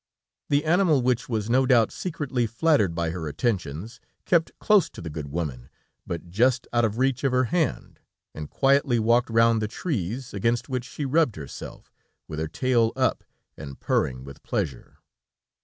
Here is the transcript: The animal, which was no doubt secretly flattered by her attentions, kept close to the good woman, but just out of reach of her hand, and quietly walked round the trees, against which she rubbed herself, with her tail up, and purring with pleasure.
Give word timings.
The 0.49 0.65
animal, 0.65 1.03
which 1.03 1.29
was 1.29 1.47
no 1.47 1.67
doubt 1.67 1.91
secretly 1.91 2.47
flattered 2.47 2.95
by 2.95 3.11
her 3.11 3.27
attentions, 3.27 3.99
kept 4.25 4.51
close 4.57 4.89
to 4.89 4.99
the 4.99 5.11
good 5.11 5.27
woman, 5.27 5.69
but 6.07 6.27
just 6.31 6.67
out 6.73 6.83
of 6.83 6.97
reach 6.97 7.23
of 7.23 7.31
her 7.31 7.43
hand, 7.43 7.99
and 8.33 8.49
quietly 8.49 8.97
walked 8.97 9.29
round 9.29 9.61
the 9.61 9.67
trees, 9.67 10.33
against 10.33 10.67
which 10.67 10.85
she 10.85 11.05
rubbed 11.05 11.35
herself, 11.35 11.93
with 12.27 12.39
her 12.39 12.47
tail 12.47 12.91
up, 12.95 13.23
and 13.55 13.79
purring 13.79 14.23
with 14.23 14.41
pleasure. 14.41 14.97